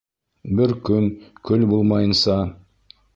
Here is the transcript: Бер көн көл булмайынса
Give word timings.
Бер 0.59 0.71
көн 0.87 1.09
көл 1.49 1.65
булмайынса 1.73 2.39